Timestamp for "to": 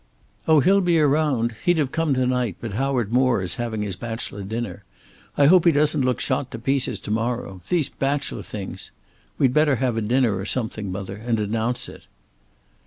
2.15-2.25, 6.49-6.57, 7.01-7.11